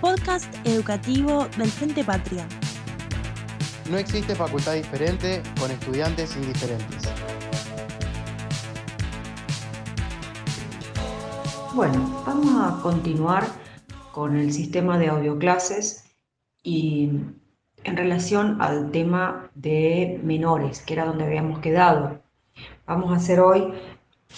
[0.00, 2.46] Podcast educativo del Frente Patria.
[3.90, 7.12] No existe facultad diferente con estudiantes indiferentes.
[11.74, 13.46] Bueno, vamos a continuar
[14.12, 16.04] con el sistema de audioclases
[16.62, 17.10] y
[17.84, 22.22] en relación al tema de menores, que era donde habíamos quedado.
[22.86, 23.72] Vamos a hacer hoy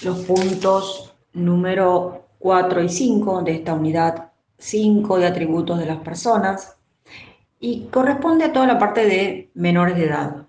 [0.03, 6.77] los puntos número 4 y 5 de esta unidad 5 de atributos de las personas
[7.61, 10.47] y corresponde a toda la parte de menores de edad.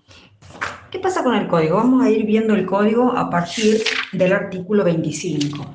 [0.92, 1.78] ¿Qué pasa con el código?
[1.78, 5.66] Vamos a ir viendo el código a partir del artículo 25.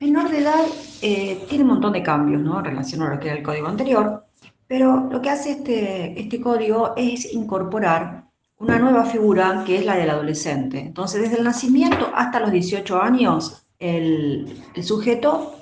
[0.00, 0.64] Menor de edad
[1.02, 2.58] eh, tiene un montón de cambios ¿no?
[2.58, 4.24] en relación a lo que era el código anterior,
[4.66, 8.15] pero lo que hace este, este código es incorporar
[8.58, 10.78] una nueva figura que es la del adolescente.
[10.78, 15.56] Entonces, desde el nacimiento hasta los 18 años, el, sujeto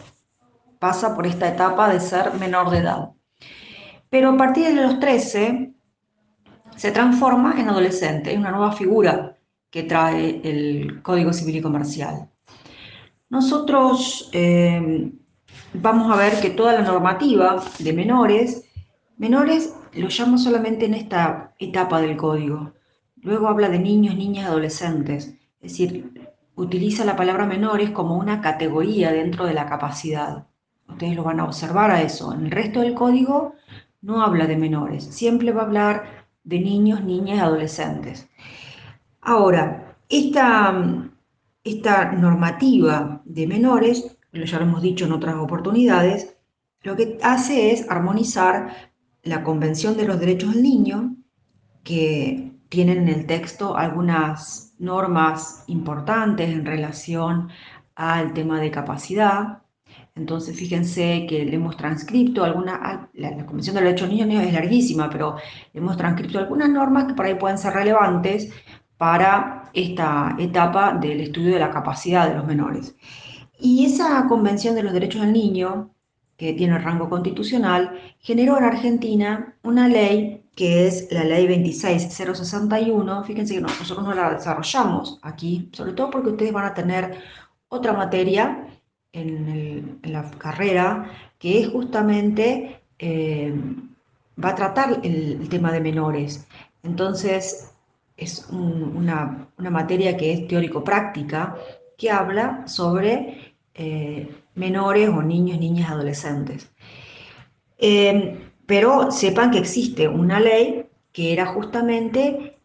[0.79, 3.11] pasa por esta etapa de ser menor de edad.
[4.11, 5.73] Pero a partir de los 13
[6.77, 9.37] se transforma en adolescente, es una nueva figura
[9.71, 12.29] que trae el Código Civil y Comercial.
[13.29, 15.11] Nosotros eh,
[15.73, 18.65] vamos a ver que toda la normativa de menores
[19.17, 22.73] Menores lo llamo solamente en esta etapa del código.
[23.25, 25.35] Luego habla de niños, niñas, adolescentes.
[25.61, 30.47] Es decir, utiliza la palabra menores como una categoría dentro de la capacidad.
[30.87, 32.35] Ustedes lo van a observar a eso.
[32.35, 33.55] En el resto del código
[34.03, 35.05] no habla de menores.
[35.05, 38.29] Siempre va a hablar de niños, niñas adolescentes.
[39.23, 41.09] Ahora, esta,
[41.65, 46.37] esta normativa de menores, ya lo hemos dicho en otras oportunidades,
[46.83, 51.17] lo que hace es armonizar la Convención de los Derechos del Niño,
[51.83, 52.44] que
[52.75, 57.49] tienen en el texto algunas normas importantes en relación
[57.95, 59.63] al tema de capacidad.
[60.17, 64.53] Entonces, fíjense que le hemos transcrito alguna, la, Convención de los Derechos del Niño es
[64.53, 65.37] larguísima, pero
[65.73, 68.53] le hemos transcrito algunas normas que por ahí pueden ser relevantes
[68.97, 72.97] para esta etapa del estudio de la capacidad de los menores.
[73.61, 75.95] Y esa Convención de los Derechos del Niño
[76.37, 83.25] que tiene rango constitucional, generó en Argentina una ley que es la ley 26061.
[83.25, 87.19] Fíjense que nosotros no la desarrollamos aquí, sobre todo porque ustedes van a tener
[87.69, 88.69] otra materia
[89.13, 93.55] en, la carrera que es justamente, eh,
[94.43, 96.47] va a tratar el, tema de menores.
[96.83, 97.73] Entonces,
[98.17, 101.57] es una, materia que es teórico-práctica
[101.97, 106.71] que habla sobre eh, menores o niños, niñas, adolescentes.
[107.79, 112.59] Em, pero sepan que existe una ley que era justamente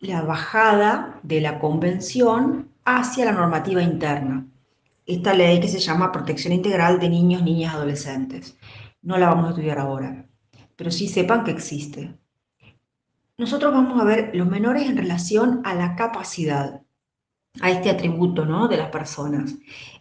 [0.00, 4.46] la bajada de la convención hacia la normativa interna.
[5.06, 8.56] Esta ley que se llama Protección Integral de Niños, Niñas, Adolescentes.
[9.02, 10.26] No la vamos a estudiar ahora,
[10.76, 12.14] pero sí sepan que existe.
[13.38, 16.82] Nosotros vamos a ver los menores en relación a la capacidad
[17.60, 18.68] a este atributo ¿no?
[18.68, 19.54] de las personas.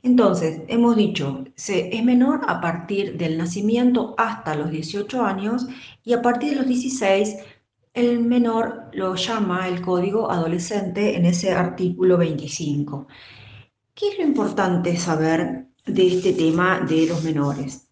[0.03, 5.67] Entonces, hemos dicho, se, es menor a partir del nacimiento hasta los 18 años
[6.03, 7.37] y a partir de los 16
[7.93, 13.07] el menor lo llama el código adolescente en ese artículo 25.
[13.95, 17.86] ¿Qué es lo importante saber de este tema de los menores?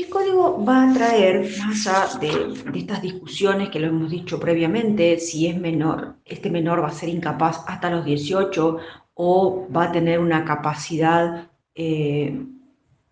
[0.00, 5.18] El código va a traer, más allá de, estas discusiones que lo hemos dicho previamente,
[5.18, 8.78] si es menor, este menor va a ser incapaz hasta los 18
[9.12, 12.46] o va a tener una capacidad, eh,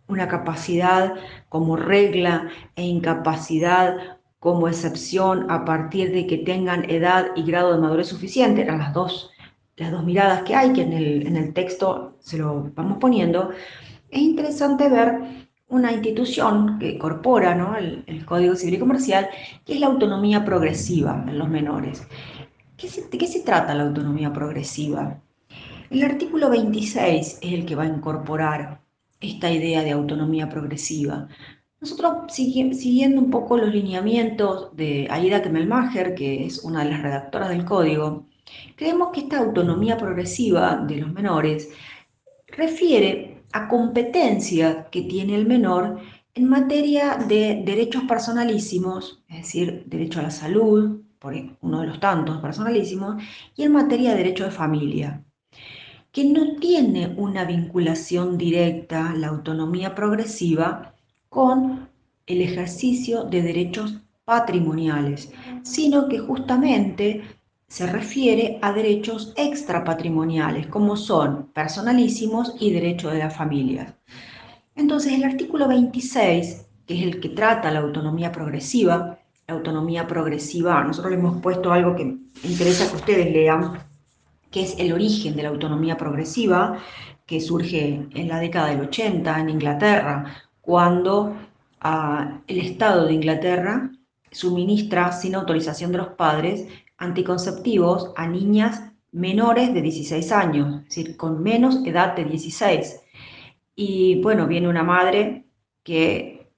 [0.06, 1.12] una capacidad
[1.50, 7.82] como regla e incapacidad como excepción a partir de que tengan edad y grado de
[7.82, 9.31] madurez suficiente, eran las dos,
[9.77, 13.50] las dos miradas que hay, que en el, en el texto se lo vamos poniendo,
[14.10, 17.77] es interesante ver una institución que incorpora ¿no?
[17.77, 19.29] el, Código Civil y Comercial,
[19.65, 22.06] que es la autonomía progresiva en los menores.
[22.77, 25.21] ¿Qué ¿De qué se trata la autonomía progresiva?
[25.91, 28.81] El artículo 26 es el que va a incorporar
[29.21, 31.28] esta idea de autonomía progresiva.
[31.81, 37.48] Nosotros, siguiendo un poco los lineamientos de Aida Kemmelmacher, que es una de las redactoras
[37.51, 38.27] del código,
[38.77, 41.71] creemos que esta autonomía progresiva de los menores
[42.48, 45.98] refiere a competencia que tiene el menor
[46.34, 52.00] en materia de derechos personalísimos, es decir, derecho a la salud, por uno de los
[52.00, 53.22] tantos personalísimos,
[53.56, 55.24] y en materia de derecho de familia
[56.12, 60.94] que no tiene una vinculación directa, la autonomía progresiva,
[61.28, 61.89] con
[62.27, 65.30] el ejercicio de derechos patrimoniales,
[65.62, 67.22] sino que justamente
[67.68, 73.94] se refiere a derechos extrapatrimoniales, como son personalísimos y derechos de las familias.
[74.74, 80.82] Entonces, el artículo 26, que es el que trata la autonomía progresiva, la autonomía progresiva,
[80.82, 83.82] nosotros le hemos puesto algo que interesa que ustedes lean,
[84.50, 86.78] que es el origen de la autonomía progresiva,
[87.26, 90.24] que surge en la década del 80 en Inglaterra,
[90.62, 91.36] cuando
[91.80, 93.91] ah, el Estado de Inglaterra
[94.30, 96.66] suministra sin autorización de los padres
[96.98, 103.00] anticonceptivos a niñas menores de 16 años, es decir, con menos edad de 16.
[103.74, 105.47] Y bueno, viene una madre
[105.83, 106.50] que,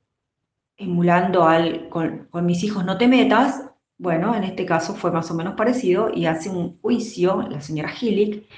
[0.76, 3.64] emulando al con, mis hijos no te metas,
[3.98, 7.92] bueno, en este caso fue más o menos parecido y hace un juicio, la señora
[7.92, 8.48] Hillick,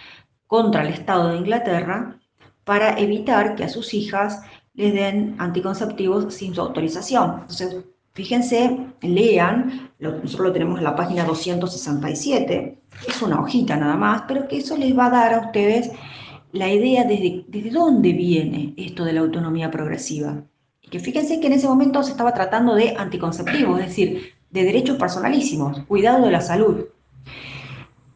[0.46, 2.20] contra el Estado de Inglaterra
[2.64, 4.42] para evitar que a sus hijas
[4.74, 7.40] les den anticonceptivos sin su autorización.
[7.40, 12.78] Entonces, Fíjense, lean, nosotros lo tenemos en la página 267,
[13.08, 15.90] es una hojita nada más, pero que eso les va a dar a ustedes
[16.52, 20.44] la idea de desde dónde viene esto de la autonomía progresiva.
[20.82, 24.64] Y que fíjense que en ese momento se estaba tratando de anticonceptivos, es decir, de
[24.64, 26.84] derechos personalísimos, cuidado de la salud.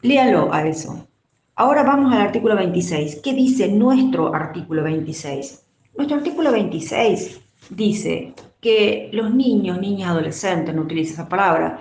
[0.03, 1.07] Léalo a eso.
[1.55, 3.21] Ahora vamos al artículo 26.
[3.23, 5.65] ¿Qué dice nuestro artículo 26?
[5.97, 7.41] Nuestro artículo 26
[7.71, 11.79] dice que los niños, niñas, adolescentes, no utilizo esa palabra,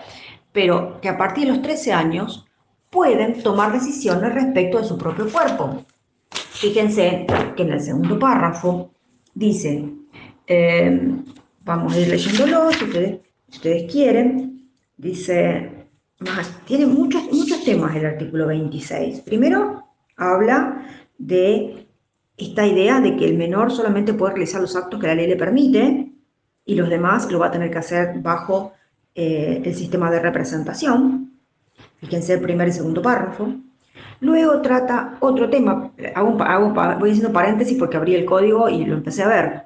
[0.53, 2.47] pero que a partir de los 13 años
[2.91, 5.85] pueden tomar decisiones respecto de su propio cuerpo.
[6.31, 7.27] Fíjense
[7.57, 8.91] que en el segundo párrafo
[9.35, 9.89] dice,
[10.47, 11.01] eh,
[11.65, 15.89] vamos a ir leyéndolo si ustedes, ustedes quieren, dice,
[16.21, 19.21] más, tiene muchos, muchos temas el artículo 26.
[19.21, 19.85] Primero,
[20.17, 20.87] habla
[21.19, 21.87] de
[22.37, 25.37] esta idea de que el menor solamente puede realizar los actos que la ley le
[25.37, 26.13] permite,
[26.67, 28.73] y los demás lo va a tener que hacer bajo
[29.15, 31.33] eh, el sistema de representación.
[32.01, 33.49] Fíjense el primer y segundo párrafo.
[34.21, 35.93] Luego trata otro tema,
[36.99, 39.63] voy haciendo paréntesis porque abrí el código y lo empecé a ver.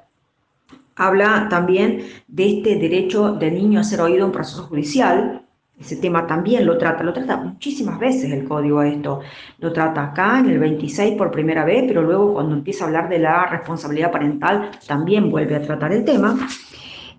[0.95, 5.41] Habla también de este derecho del niño a ser oído en proceso judicial.
[5.79, 9.21] Ese tema también lo trata, lo trata muchísimas veces el código esto.
[9.57, 13.09] Lo trata acá en el 26 por primera vez, pero luego cuando empieza a hablar
[13.09, 16.37] de la responsabilidad parental también vuelve a tratar el tema.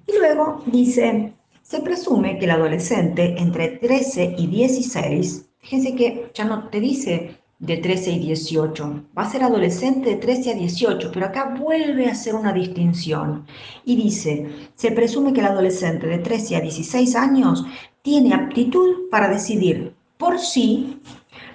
[0.06, 1.32] Y luego dice,
[1.62, 7.36] se presume que el adolescente entre 13 y 16, fíjense que ya no te dice
[7.62, 12.08] de 13 y 18, va a ser adolescente de 13 a 18, pero acá vuelve
[12.08, 13.46] a hacer una distinción.
[13.84, 17.64] Y dice, se presume que el adolescente de 13 a 16 años
[18.02, 21.00] tiene aptitud para decidir por sí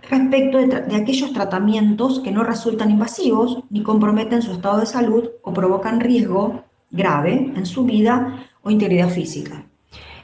[0.10, 5.30] respecto de, de, aquellos tratamientos que no resultan invasivos ni comprometen su estado de salud
[5.44, 9.66] o provocan riesgo grave en su vida o integridad física.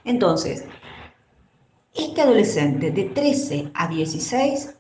[0.04, 0.66] Entonces,
[1.94, 4.76] este adolescente de 13 a 16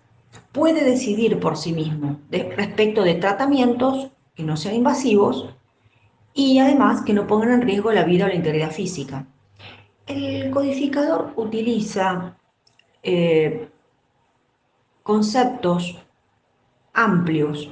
[0.52, 5.50] puede decidir por sí mismo respecto de tratamientos que no sean invasivos
[6.34, 9.28] y además que no pongan en riesgo la vida o la integridad física.
[10.08, 12.36] El codificador utiliza
[13.04, 13.70] eh,
[15.04, 15.98] conceptos
[16.94, 17.70] amplios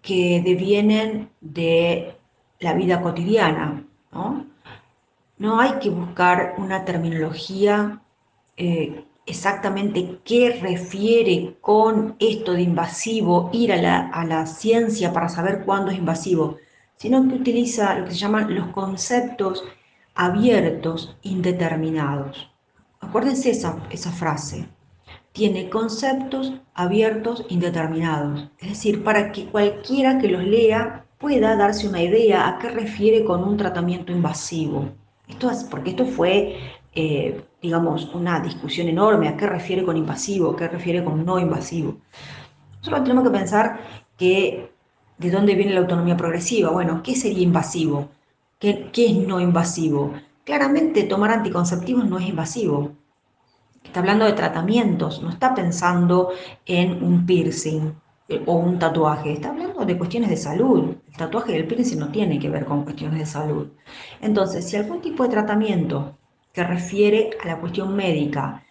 [0.00, 2.15] que devienen de
[2.60, 5.60] la vida cotidiana, ¿no?
[5.60, 8.00] Hay que buscar una terminología
[8.56, 15.28] eh, exactamente qué refiere con esto de invasivo, ir a la, a la ciencia para
[15.28, 16.56] saber cuándo es invasivo,
[16.96, 19.64] sino que utiliza lo que se llaman los conceptos
[20.14, 22.50] abiertos indeterminados.
[23.00, 24.68] Acuérdense esa, esa frase.
[25.32, 28.48] Tiene conceptos abiertos indeterminados.
[28.58, 33.24] Es decir, para que cualquiera que los lea pueda darse una idea a qué refiere
[33.24, 34.90] con un tratamiento invasivo.
[35.28, 36.56] Esto es, porque esto fue,
[36.94, 41.38] eh, digamos, una discusión enorme, a qué refiere con invasivo, a qué refiere con no
[41.38, 41.96] invasivo.
[42.80, 43.80] Solo tenemos que pensar
[44.16, 44.72] que
[45.18, 46.70] de dónde viene la autonomía progresiva.
[46.70, 48.08] Bueno, ¿qué sería invasivo?
[48.58, 50.12] ¿Qué, qué es no invasivo?
[50.44, 52.92] Claramente tomar anticonceptivos no es invasivo.
[53.82, 56.30] Está hablando de tratamientos, no está pensando
[56.66, 57.92] en un piercing,
[58.46, 60.96] o un tatuaje, está hablando de cuestiones de salud.
[61.16, 63.68] Tatuaje del piercing no tiene que ver con cuestiones de salud.
[64.20, 66.16] Entonces, si algún tipo de tratamiento
[66.52, 68.62] que refiere a la cuestión médica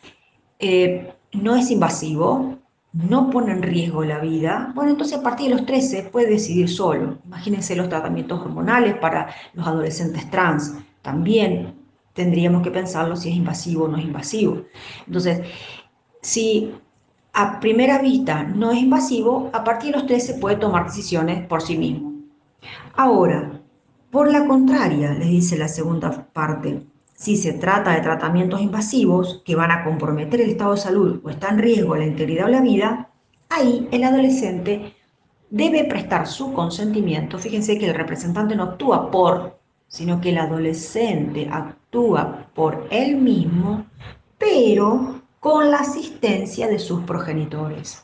[0.59, 2.57] eh, no es invasivo,
[2.93, 6.69] no pone en riesgo la vida, bueno, entonces a partir de los 13 puede decidir
[6.69, 7.17] solo.
[7.25, 10.75] Imagínense los tratamientos hormonales para los adolescentes trans.
[11.01, 11.75] También
[12.13, 14.63] tendríamos que pensarlo si es invasivo o no es invasivo.
[15.05, 15.41] Entonces,
[16.21, 16.73] si
[17.33, 21.61] a primera vista no es invasivo, a partir de los 13 puede tomar decisiones por
[21.61, 22.14] sí mismo.
[22.95, 23.61] Ahora,
[24.11, 29.55] por la contraria, les dice la segunda parte, Si se trata de tratamientos invasivos que
[29.55, 32.61] van a comprometer el estado de salud o está en riesgo la integridad de la
[32.61, 33.09] vida,
[33.49, 34.93] ahí el adolescente
[35.49, 37.37] debe prestar su consentimiento.
[37.39, 43.85] Fíjense que el representante no actúa por, sino que el adolescente actúa por él mismo,
[44.37, 48.03] pero con la asistencia de sus progenitores.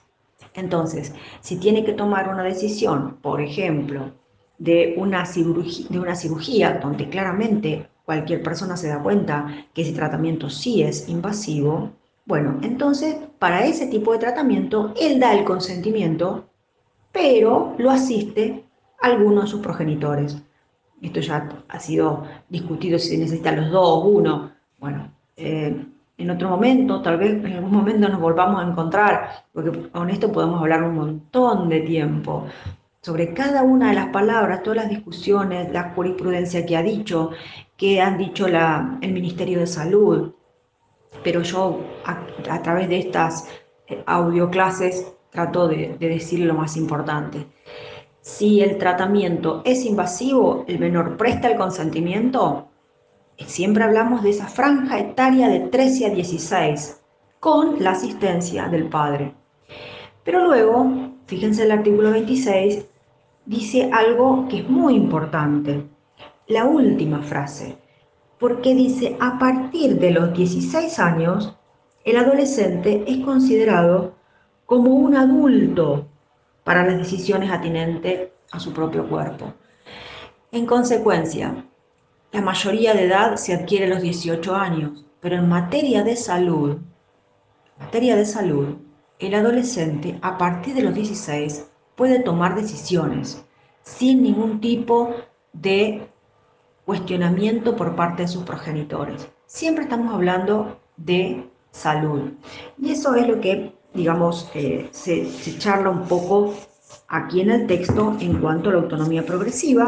[0.53, 4.12] Entonces, si tiene que tomar una decisión, por ejemplo,
[4.62, 9.94] de una cirugía, de una cirugía donde claramente cualquier persona se da cuenta que ese
[9.94, 11.89] tratamiento sí es invasivo,
[12.25, 16.46] bueno, entonces para ese tipo de tratamiento él da el consentimiento,
[17.12, 18.63] pero lo asiste
[19.01, 20.38] alguno de sus progenitores.
[21.01, 24.51] Esto ya ha sido discutido si se necesitan los dos, uno.
[24.80, 25.75] Bueno, eh,
[26.20, 30.32] en otro momento, tal vez en algún momento nos volvamos a encontrar, porque con esto
[30.32, 32.46] podemos hablar un montón de tiempo
[33.01, 37.31] sobre cada una de las palabras, todas las discusiones, la jurisprudencia que ha dicho,
[37.75, 40.34] que han dicho el Ministerio de Salud.
[41.24, 43.48] Pero yo a, través de estas
[43.88, 47.48] eh, audioclases trato de, de decir lo más importante.
[48.22, 52.67] Si el tratamiento es invasivo, el menor presta el consentimiento,
[53.48, 57.01] siempre hablamos de esa franja etaria de 13 a 16,
[57.39, 59.34] con la asistencia del padre.
[60.24, 60.86] Pero luego,
[61.25, 62.86] fíjense el artículo 26,
[63.45, 65.88] dice algo que es muy importante,
[66.48, 67.77] la última frase,
[68.39, 71.55] porque dice, a partir de los 16 años,
[72.03, 74.15] el adolescente es considerado
[74.65, 76.07] como un adulto
[76.63, 79.53] para las decisiones atinentes a su propio cuerpo.
[80.51, 81.65] En consecuencia,
[82.31, 86.77] la mayoría de edad se adquiere a los 18 años, pero en materia de salud,
[87.79, 88.77] materia de salud,
[89.19, 93.43] el adolescente a partir de los 16 puede tomar decisiones
[93.83, 95.13] sin ningún tipo
[95.53, 96.07] de
[96.86, 99.27] cuestionamiento por parte de sus progenitores.
[99.45, 102.31] Siempre estamos hablando de salud.
[102.77, 106.53] Y eso es lo que, digamos, eh, se, se charla un poco
[107.07, 109.88] aquí en el texto en cuanto a la autonomía progresiva,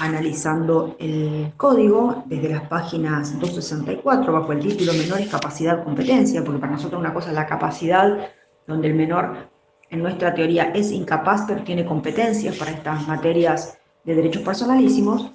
[0.00, 6.72] analizando el código desde las páginas 264 bajo el título Menores, Capacidad, Competencia, porque para
[6.72, 8.28] nosotros una cosa es la capacidad,
[8.66, 9.48] donde el menor
[9.90, 15.30] en nuestra teoría es incapaz, pero tiene competencias para estas materias de derechos personalísimos.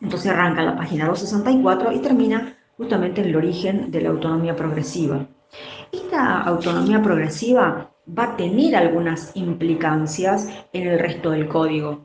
[0.00, 4.56] Entonces arranca en la página 264 y termina justamente en el origen de la autonomía
[4.56, 5.26] progresiva.
[5.92, 12.00] Esta autonomía progresiva va a tener algunas implicancias en el resto del código.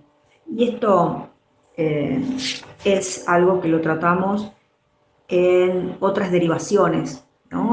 [0.49, 1.29] Y esto
[1.77, 2.21] eh,
[2.83, 4.51] es algo que lo tratamos
[5.27, 7.25] en otras derivaciones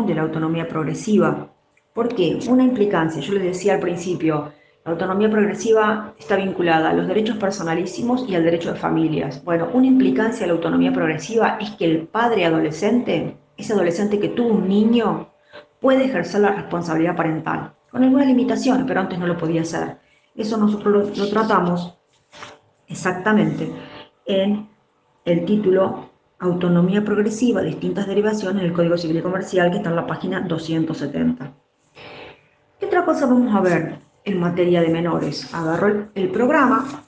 [0.07, 1.52] de la autonomía progresiva.
[1.95, 2.39] ¿Por qué?
[2.49, 4.51] Una implicancia, yo les decía al principio,
[4.85, 9.45] la autonomía progresiva está vinculada a los derechos personalísimos y al derecho de familias.
[9.45, 14.31] Bueno, una implicancia de la autonomía progresiva es que el padre adolescente, ese adolescente que
[14.31, 15.29] tuvo un niño,
[15.81, 19.99] puede ejercer la responsabilidad parental, con algunas limitaciones, pero antes no lo podía hacer.
[20.35, 21.99] Eso nosotros lo, lo tratamos
[22.89, 23.71] exactamente
[24.25, 24.67] en
[25.27, 29.97] el título Autonomía progresiva, distintas derivaciones en el Código Civil y Comercial, que está en
[29.97, 31.62] la página 270.
[32.83, 35.55] ¿Qué otra cosa vamos a ver en materia de menores?
[35.55, 37.05] Agarro el, programa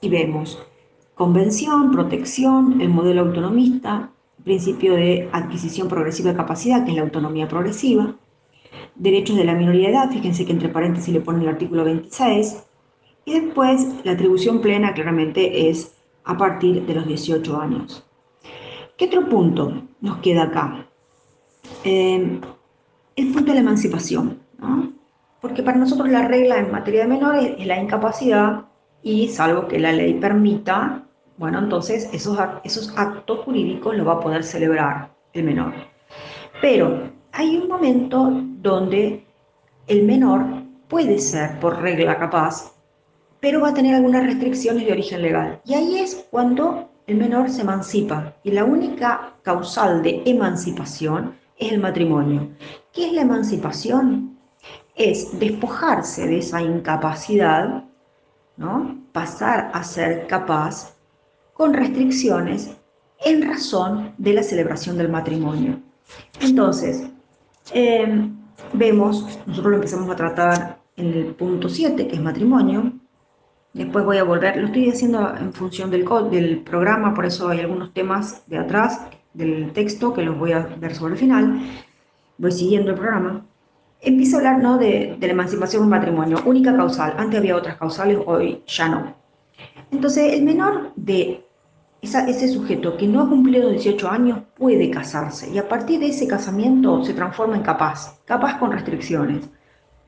[0.00, 0.58] y vemos
[1.14, 4.10] convención, protección, el modelo autonomista,
[4.42, 8.14] principio de adquisición progresiva de capacidad, que es la autonomía progresiva,
[8.94, 12.64] derechos de la minoría de edad, fíjense que entre paréntesis le ponen el artículo 26,
[13.26, 15.94] y después la atribución plena claramente es
[16.24, 18.02] a partir de los 18 años.
[18.96, 20.86] ¿Qué otro punto nos queda acá?
[21.84, 22.40] Eh,
[23.14, 24.38] el punto de la emancipación.
[24.58, 24.97] ¿no?
[25.40, 28.62] Porque para nosotros la regla en materia de menores es la incapacidad
[29.02, 31.02] y salvo que la ley permita,
[31.36, 35.72] bueno, entonces esos, esos actos jurídicos los va a poder celebrar el menor.
[36.60, 38.30] Pero hay un momento
[38.60, 39.24] donde
[39.86, 40.44] el menor
[40.88, 42.72] puede ser por regla capaz,
[43.40, 45.60] pero va a tener algunas restricciones de origen legal.
[45.64, 48.34] Y ahí es cuando el menor se emancipa.
[48.42, 52.48] Y la única causal de emancipación es el matrimonio.
[52.92, 54.27] ¿Qué es la emancipación?
[54.98, 57.84] Es despojarse de esa incapacidad,
[58.56, 58.98] ¿no?
[59.12, 60.94] pasar a ser capaz
[61.54, 62.76] con restricciones
[63.24, 65.80] en razón de la celebración del matrimonio.
[66.40, 67.08] Entonces,
[67.72, 68.36] em,
[68.72, 72.92] vemos, nosotros lo empezamos a tratar en el punto 7, que es matrimonio.
[73.72, 77.60] Después voy a volver, lo estoy haciendo en función del, del programa, por eso hay
[77.60, 79.00] algunos temas de atrás
[79.34, 81.60] del texto que los voy a ver sobre el final.
[82.38, 83.44] Voy siguiendo el programa
[84.00, 84.78] empieza a hablar ¿no?
[84.78, 87.14] de, la emancipación en matrimonio, única causal.
[87.16, 89.14] Antes había otras causales, hoy ya no.
[89.90, 91.44] Entonces, el menor de
[92.02, 96.08] ese sujeto que no ha cumplido los 18 años puede casarse y a partir de
[96.08, 99.48] ese casamiento se transforma en capaz, capaz con restricciones.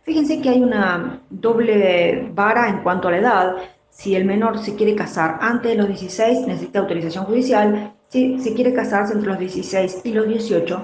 [0.03, 3.57] Fíjense que hay una doble vara en cuanto a la edad.
[3.91, 7.95] Si el menor se quiere casar antes de los 16, necesita autorización judicial.
[8.09, 10.83] Si se quiere casarse entre los 16 y los 18,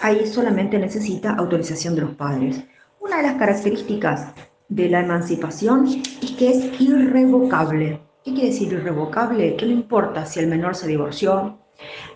[0.00, 2.64] ahí solamente necesita autorización de los padres.
[3.00, 4.32] Una de las características
[4.68, 8.00] de la emancipación es que es irrevocable.
[8.24, 9.56] ¿Qué quiere decir irrevocable?
[9.56, 11.58] Que no importa si el menor se divorció,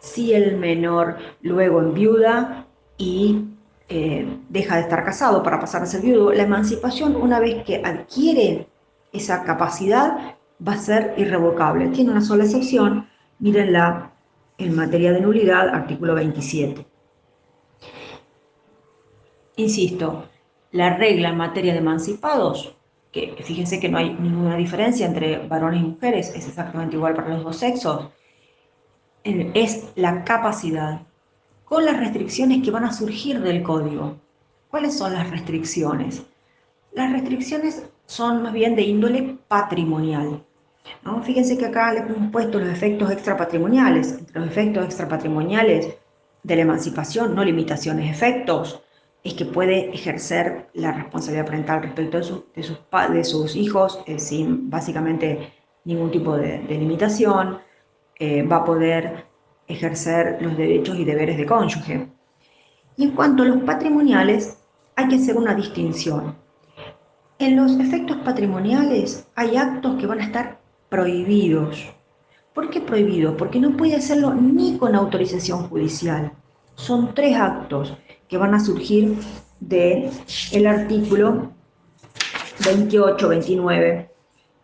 [0.00, 2.66] si el menor luego enviuda
[2.98, 3.44] y
[3.88, 7.82] eh, deja de estar casado para pasar a ser viudo, la emancipación una vez que
[7.84, 8.68] adquiere
[9.12, 11.88] esa capacidad va a ser irrevocable.
[11.88, 13.08] Tiene una sola excepción,
[13.38, 14.12] mírenla
[14.58, 16.89] en materia de nulidad, artículo 27.
[19.60, 20.24] Insisto,
[20.72, 22.74] la regla en materia de emancipados
[23.12, 27.30] que fíjense que no hay ninguna diferencia entre varones y mujeres, es exactamente igual para
[27.30, 28.08] los dos sexos,
[29.24, 31.02] es la capacidad,
[31.64, 34.16] con las restricciones que van a surgir del código.
[34.70, 36.22] ¿Cuáles son las restricciones?
[36.92, 40.42] Las restricciones son más bien de índole patrimonial.
[41.04, 41.22] ¿no?
[41.22, 44.12] Fíjense que acá le hemos puesto los efectos extrapatrimoniales.
[44.12, 45.96] Entre los efectos extrapatrimoniales
[46.42, 48.82] de la emancipación, no limitaciones, efectos,
[49.22, 52.42] es que puede ejercer la responsabilidad parental respecto de, sus,
[53.12, 55.52] de sus hijos eh, sin básicamente
[55.84, 57.58] ningún tipo de, limitación,
[58.18, 59.26] eh, va a poder
[59.66, 62.08] ejercer los derechos y deberes de cónyuge.
[62.96, 64.58] Y en cuanto a los patrimoniales,
[64.96, 66.36] hay que hacer una distinción.
[67.38, 70.60] En los efectos patrimoniales hay actos que van a estar
[70.90, 71.90] prohibidos.
[72.52, 73.36] ¿Por qué prohibido?
[73.36, 76.32] Porque no puede hacerlo ni con autorización judicial.
[76.74, 77.96] Son tres actos
[78.30, 79.16] que van a surgir
[79.58, 80.08] del
[80.52, 81.50] el artículo
[82.64, 84.10] 28, 29,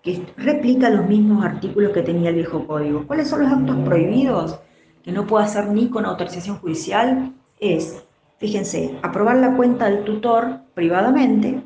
[0.02, 3.04] que replica los mismos artículos que tenía el viejo código.
[3.06, 4.60] ¿Cuáles son los actos prohibidos
[5.02, 7.32] que no puede hacer ni con autorización judicial?
[7.58, 8.04] Es,
[8.38, 11.60] fíjense, aprobar la cuenta del tutor privadamente,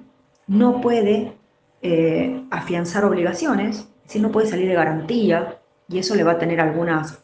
[0.47, 1.35] no puede
[1.83, 6.61] eh, afianzar obligaciones, si no puede salir de garantía, y eso le va a tener
[6.61, 7.23] algunas,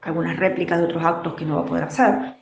[0.00, 2.37] algunas réplicas de otros actos que no va a poder hacer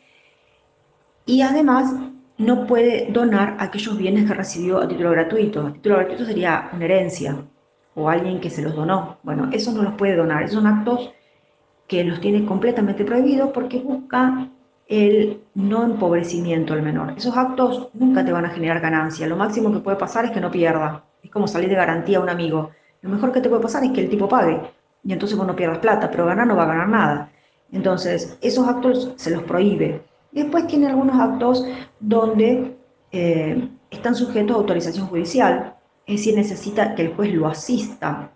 [1.26, 1.92] y además
[2.38, 5.66] no puede donar aquellos bienes que recibió a título gratuito.
[5.66, 7.36] A título gratuito sería una herencia
[7.94, 9.18] o alguien que se los donó.
[9.22, 10.48] Bueno, eso no los puede donar.
[10.48, 11.12] Son actos
[11.88, 14.48] que los tiene completamente prohibidos porque busca
[14.86, 17.14] el no empobrecimiento del menor.
[17.16, 19.26] Esos actos nunca te van a generar ganancia.
[19.26, 21.04] Lo máximo que puede pasar es que no pierda.
[21.22, 22.70] Es como salir de garantía a un amigo.
[23.02, 24.60] Lo mejor que te puede pasar es que el tipo pague
[25.02, 27.30] y entonces vos no pierdas plata, pero ganar no va a ganar nada.
[27.72, 30.02] Entonces, esos actos se los prohíbe.
[30.36, 31.64] Después tiene algunos actos
[31.98, 32.76] donde
[33.10, 38.30] eh, están sujetos a autorización judicial, es decir, necesita que el juez lo asista.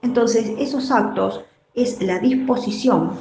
[0.00, 1.44] Entonces, esos actos
[1.74, 3.20] es la disposición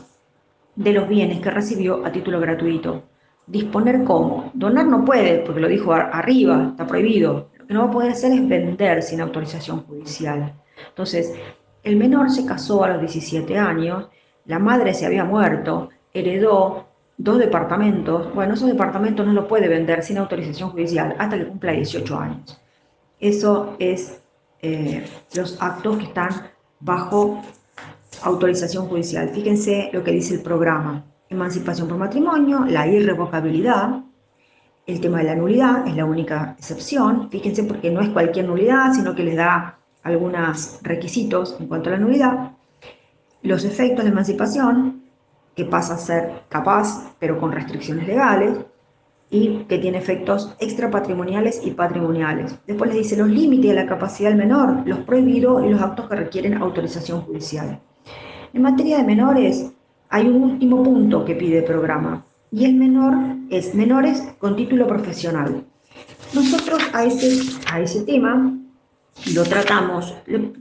[0.78, 3.04] de los bienes que recibió a título gratuito.
[3.46, 4.52] Disponer cómo.
[4.54, 7.50] Donar no puede, porque lo dijo arriba, está prohibido.
[7.58, 10.54] Lo que no va a poder hacer es vender sin autorización judicial.
[10.88, 11.36] Entonces,
[11.84, 14.08] el menor se casó a los 17 años,
[14.46, 16.91] la madre se había muerto, heredó
[17.24, 21.72] dos departamentos, bueno, esos departamentos no lo puede vender sin autorización judicial hasta que cumpla
[21.74, 22.60] 18 años.
[23.20, 24.22] Eso es
[24.62, 25.06] eh,
[25.36, 26.30] los actos que están
[26.80, 27.42] bajo
[28.24, 29.30] autorización judicial.
[29.30, 31.04] Fíjense lo que dice el programa.
[31.30, 34.02] Emancipación por matrimonio, la irrevocabilidad,
[34.88, 37.30] el tema de la nulidad es la única excepción.
[37.30, 41.94] Fíjense porque no es cualquier nulidad, sino que les da algunos requisitos en cuanto a
[41.94, 42.52] la nulidad.
[43.44, 45.01] Los efectos de emancipación,
[45.56, 48.58] que pasa a ser capaz, pero con restricciones legales,
[49.30, 52.60] y que tiene efectos extrapatrimoniales y patrimoniales.
[52.68, 56.10] Después les dice los límites de la capacidad del menor, los prohibidos y los actos
[56.10, 57.80] que requieren autorización judicial.
[58.54, 59.72] En materia de menores,
[60.10, 63.14] hay un último punto que pide el programa, y el menor
[63.50, 65.64] es menores con título profesional.
[66.34, 68.58] Nosotros a ese, a ese tema
[69.34, 70.14] lo tratamos,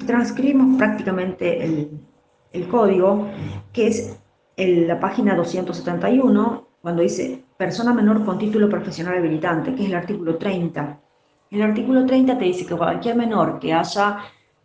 [0.06, 1.90] transcribimos prácticamente el,
[2.52, 3.26] el código,
[3.72, 4.19] que es
[4.56, 9.94] en la página 271, cuando dice persona menor con título profesional habilitante, que es el
[9.94, 11.00] artículo 30.
[11.50, 14.18] El artículo 30 te dice que cualquier menor que haya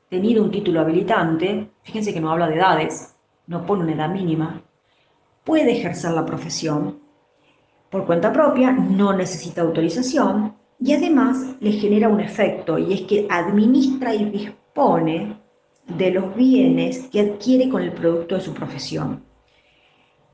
[0.10, 3.16] tenido un título habilitante, fíjense que no habla de edades,
[3.48, 4.62] no pone una edad mínima,
[5.44, 7.00] puede ejercer la profesión
[7.90, 13.28] por cuenta propia, no necesita autorización y además le genera un efecto y es que
[13.30, 15.38] administra y dispone
[15.88, 19.24] de los bienes que adquiere con el producto de su profesión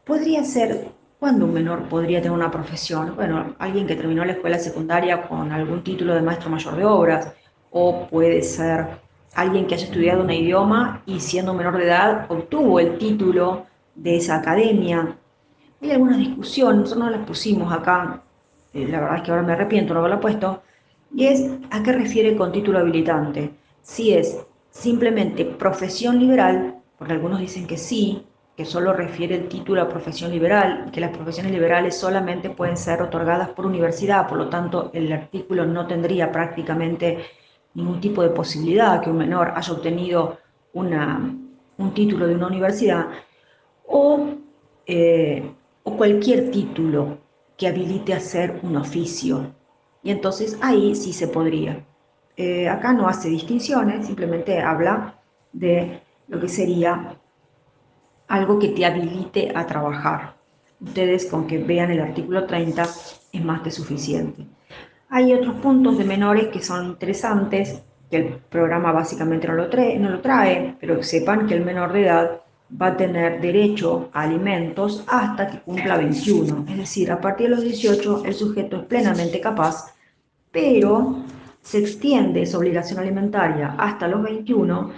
[0.06, 3.16] podría ser cuando un menor podría tener una profesión.
[3.16, 7.32] Bueno, alguien que terminó la escuela secundaria con algún título de maestro mayor de obras,
[7.70, 8.88] o puede ser
[9.34, 14.18] alguien que haya estudiado un idioma y siendo menor de edad obtuvo el título de
[14.18, 15.16] esa academia.
[15.82, 18.22] Hay algunas discusiones, nosotros no las pusimos acá,
[18.74, 20.62] eh, la verdad es que ahora me arrepiento no haberla puesto,
[21.14, 23.52] y es a qué refiere con título habilitante.
[23.82, 28.26] Si es simplemente profesión liberal, porque algunos dicen que sí,
[28.62, 33.02] que solo refiere el título a profesión liberal, que las profesiones liberales solamente pueden ser
[33.02, 37.26] otorgadas por universidad, por lo tanto el artículo no tendría prácticamente
[37.74, 40.38] ningún tipo de posibilidad que un menor haya obtenido
[40.74, 41.36] una,
[41.80, 43.08] un título de una universidad,
[43.88, 44.28] o,
[44.86, 47.18] eh, o cualquier título
[47.58, 49.56] que habilite a hacer un oficio.
[50.04, 51.84] Y entonces ahí sí se podría.
[52.38, 55.20] Eh, acá no hace distinciones, simplemente habla
[55.52, 57.18] de lo que sería
[58.32, 60.36] algo que te habilite a trabajar.
[60.80, 62.84] Ustedes con que vean el artículo 30
[63.34, 64.46] es más que suficiente.
[65.10, 70.00] Hay otros puntos de menores que son interesantes, que el programa básicamente no lo, trae,
[70.00, 72.42] no lo trae, pero sepan que el menor de edad
[72.82, 76.66] va a tener derecho a alimentos hasta que cumpla 21.
[76.70, 79.94] Es decir, a partir de los 18 el sujeto es plenamente capaz,
[80.52, 81.18] pero
[81.62, 84.92] se extiende esa obligación alimentaria hasta los 21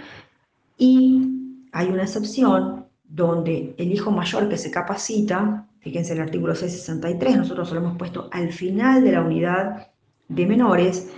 [0.78, 7.36] y hay una excepción donde el hijo mayor que se capacita, fíjense el artículo 663,
[7.36, 9.88] nosotros lo hemos puesto al final de la unidad
[10.28, 11.10] de menores,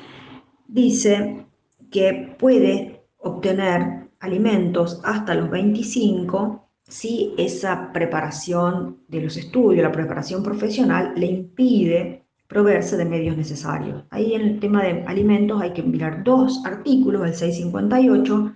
[0.67, 1.47] dice
[1.91, 10.43] que puede obtener alimentos hasta los 25 si esa preparación de los estudios, la preparación
[10.43, 14.05] profesional, le impide proveerse de medios necesarios.
[14.11, 18.53] Ahí en el tema de alimentos hay que mirar dos artículos, el 658,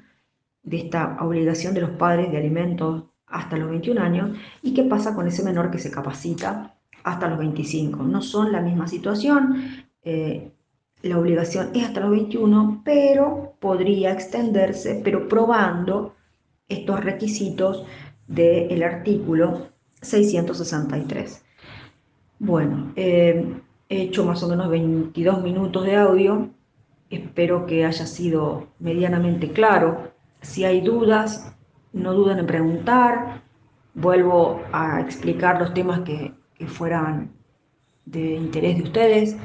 [0.63, 5.15] de esta obligación de los padres de alimentos hasta los 21 años, y qué pasa
[5.15, 8.03] con ese menor que se capacita hasta los 25.
[8.03, 10.51] No son la misma situación, eh,
[11.03, 16.15] la obligación es hasta los 21, pero podría extenderse, pero probando
[16.69, 17.85] estos requisitos
[18.27, 19.69] del artículo
[20.03, 21.43] 663.
[22.39, 23.55] Bueno, eh,
[23.89, 26.51] he hecho más o menos 22 minutos de audio,
[27.11, 30.13] espero que haya sido medianamente claro.
[30.43, 31.55] Si hay dudas,
[31.93, 33.43] no duden en preguntar,
[33.95, 37.33] vuelvo a explicar los temas que, que fueran
[38.05, 39.37] de interés de ustedes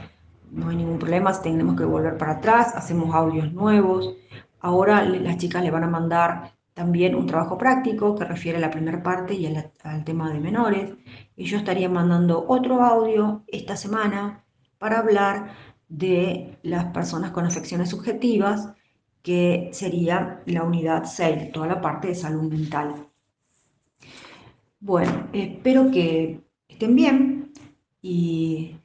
[0.55, 4.15] no hay ningún problema, si tenemos que volver para atrás, hacemos audios nuevos.
[4.59, 8.71] Ahora las chicas le van a mandar también un trabajo práctico que refiere a la
[8.71, 10.93] primera parte y al, tema de menores.
[11.35, 14.43] Y yo estaría mandando otro audio esta semana
[14.77, 15.51] para hablar
[15.89, 18.73] de las personas con afecciones subjetivas,
[19.25, 23.07] que sería la unidad 6, toda la parte de salud mental.
[24.79, 27.51] Bueno, espero que estén bien
[28.03, 28.77] y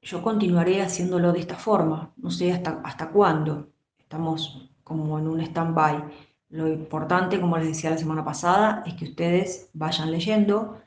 [0.00, 3.66] yo continuaré haciéndolo de esta forma, no sé hasta, hasta cuándo.
[3.98, 6.04] Estamos como en un stand-by.
[6.50, 10.78] Lo importante, como les decía la semana pasada, es que ustedes vayan leyendo,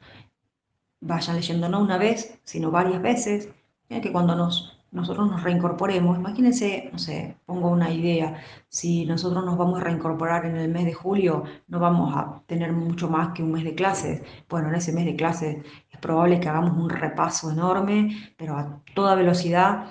[1.01, 3.49] vayan leyendo no una vez, sino varias veces,
[3.89, 9.57] que cuando nos nosotros nos reincorporemos, imagínense, no sé, pongo una idea, si nosotros nos
[9.57, 13.43] vamos a reincorporar en el mes de julio, no vamos a tener mucho más que
[13.43, 14.21] un mes de clases.
[14.49, 18.81] Bueno, en ese mes de clases es probable que hagamos un repaso enorme, pero a
[18.93, 19.87] toda velocidad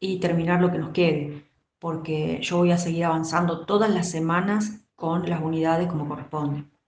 [0.00, 1.44] y terminar lo que nos quede,
[1.78, 6.64] porque yo voy a seguir avanzando todas las semanas con las unidades como corresponde.